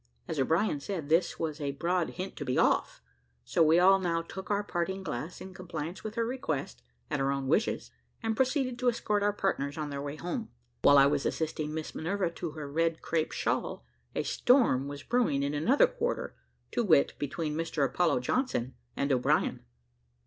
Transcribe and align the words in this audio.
As 0.27 0.39
O'Brien 0.39 0.79
said, 0.79 1.09
this 1.09 1.37
was 1.37 1.61
a 1.61 1.73
broad 1.73 2.09
hint 2.17 2.35
to 2.37 2.43
be 2.43 2.57
off, 2.57 3.03
so 3.45 3.61
we 3.61 3.77
all 3.77 3.99
now 3.99 4.23
took 4.23 4.49
our 4.49 4.63
parting 4.63 5.03
glass, 5.03 5.39
in 5.39 5.53
compliance 5.53 6.03
with 6.03 6.15
her 6.15 6.25
request 6.25 6.81
and 7.11 7.21
our 7.21 7.31
own 7.31 7.47
wishes, 7.47 7.91
and 8.23 8.35
proceeded 8.35 8.79
to 8.79 8.89
escort 8.89 9.21
our 9.21 9.31
partners 9.31 9.77
on 9.77 9.91
their 9.91 10.01
way 10.01 10.15
home. 10.15 10.49
While 10.81 10.97
I 10.97 11.05
was 11.05 11.23
assisting 11.23 11.71
Miss 11.71 11.93
Minerva 11.93 12.31
to 12.31 12.49
her 12.53 12.67
red 12.67 13.03
crape 13.03 13.31
shawl, 13.31 13.85
a 14.15 14.23
storm 14.23 14.87
was 14.87 15.03
brewing 15.03 15.43
in 15.43 15.53
another 15.53 15.85
quarter, 15.85 16.33
to 16.71 16.83
wit, 16.83 17.13
between 17.19 17.53
Mr 17.55 17.85
Apollo 17.85 18.21
Johnson 18.21 18.73
and 18.97 19.11
O'Brien. 19.11 19.63